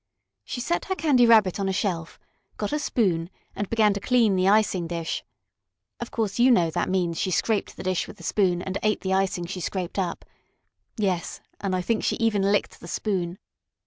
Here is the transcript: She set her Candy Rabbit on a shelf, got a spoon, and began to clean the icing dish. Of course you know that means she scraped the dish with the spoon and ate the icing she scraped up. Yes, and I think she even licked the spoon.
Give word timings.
She 0.43 0.61
set 0.61 0.85
her 0.85 0.95
Candy 0.95 1.27
Rabbit 1.27 1.59
on 1.59 1.69
a 1.69 1.71
shelf, 1.71 2.19
got 2.57 2.73
a 2.73 2.79
spoon, 2.79 3.29
and 3.55 3.69
began 3.69 3.93
to 3.93 3.99
clean 3.99 4.35
the 4.35 4.47
icing 4.49 4.87
dish. 4.87 5.23
Of 5.99 6.09
course 6.09 6.39
you 6.39 6.49
know 6.49 6.71
that 6.71 6.89
means 6.89 7.19
she 7.19 7.29
scraped 7.29 7.77
the 7.77 7.83
dish 7.83 8.07
with 8.07 8.17
the 8.17 8.23
spoon 8.23 8.63
and 8.63 8.79
ate 8.81 9.01
the 9.01 9.13
icing 9.13 9.45
she 9.45 9.59
scraped 9.61 9.99
up. 9.99 10.25
Yes, 10.97 11.39
and 11.59 11.75
I 11.75 11.83
think 11.83 12.03
she 12.03 12.15
even 12.15 12.41
licked 12.41 12.79
the 12.79 12.87
spoon. 12.87 13.37